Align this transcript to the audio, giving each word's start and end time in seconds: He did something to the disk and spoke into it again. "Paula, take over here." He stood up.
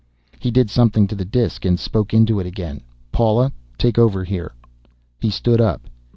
He 0.39 0.49
did 0.49 0.71
something 0.71 1.05
to 1.07 1.13
the 1.15 1.25
disk 1.25 1.63
and 1.63 1.79
spoke 1.79 2.11
into 2.11 2.39
it 2.39 2.47
again. 2.47 2.81
"Paula, 3.11 3.51
take 3.77 3.99
over 3.99 4.23
here." 4.23 4.55
He 5.21 5.29
stood 5.29 5.61
up. 5.61 5.83